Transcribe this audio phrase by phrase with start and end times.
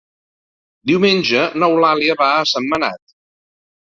[0.91, 3.03] Diumenge n'Eulàlia va a Sentmenat.